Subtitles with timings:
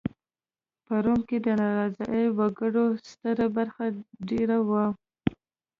[0.85, 2.03] په روم کې د ناراضه
[2.37, 3.85] وګړو ستره برخه
[4.29, 4.85] دېره وه